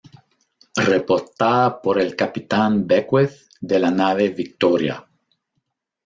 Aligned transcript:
Reportada 0.87 1.79
por 1.79 1.99
el 2.01 2.15
capitán 2.15 2.87
Beckwith 2.87 3.33
de 3.59 3.77
la 3.79 3.91
nave 3.91 4.29
"Victoria". 4.29 5.05